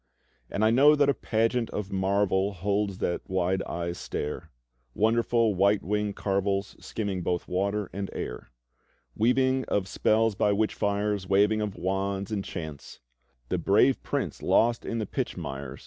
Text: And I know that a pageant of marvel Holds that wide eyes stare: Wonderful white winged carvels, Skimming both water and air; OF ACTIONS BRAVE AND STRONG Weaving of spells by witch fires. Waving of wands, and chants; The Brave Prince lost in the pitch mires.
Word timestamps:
And 0.49 0.65
I 0.65 0.71
know 0.71 0.95
that 0.95 1.09
a 1.09 1.13
pageant 1.13 1.69
of 1.69 1.91
marvel 1.91 2.53
Holds 2.53 2.97
that 2.97 3.21
wide 3.29 3.61
eyes 3.67 3.99
stare: 3.99 4.49
Wonderful 4.95 5.53
white 5.53 5.83
winged 5.83 6.15
carvels, 6.15 6.75
Skimming 6.83 7.21
both 7.21 7.47
water 7.47 7.87
and 7.93 8.09
air; 8.11 8.35
OF 8.35 8.41
ACTIONS 8.41 8.49
BRAVE 8.55 8.57
AND 8.57 8.87
STRONG 8.87 9.19
Weaving 9.53 9.65
of 9.65 9.87
spells 9.87 10.33
by 10.33 10.51
witch 10.53 10.73
fires. 10.73 11.27
Waving 11.27 11.61
of 11.61 11.75
wands, 11.75 12.31
and 12.31 12.43
chants; 12.43 12.99
The 13.49 13.59
Brave 13.59 14.01
Prince 14.01 14.41
lost 14.41 14.85
in 14.87 14.97
the 14.97 15.05
pitch 15.05 15.37
mires. 15.37 15.79